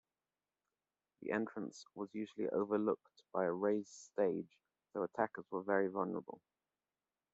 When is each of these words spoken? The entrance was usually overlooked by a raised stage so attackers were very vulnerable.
The 1.21 1.29
entrance 1.31 1.85
was 1.93 2.09
usually 2.15 2.49
overlooked 2.49 3.21
by 3.31 3.45
a 3.45 3.51
raised 3.51 3.91
stage 3.93 4.49
so 4.93 5.03
attackers 5.03 5.45
were 5.51 5.61
very 5.61 5.89
vulnerable. 5.91 6.41